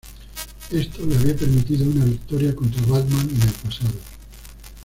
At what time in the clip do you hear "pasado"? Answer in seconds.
3.53-3.93